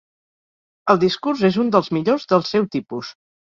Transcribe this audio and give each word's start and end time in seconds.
El 0.93 0.99
discurs 1.03 1.43
és 1.51 1.59
un 1.65 1.69
dels 1.77 1.91
millors 1.99 2.27
del 2.33 2.43
seu 2.55 2.67
tipus. 2.79 3.13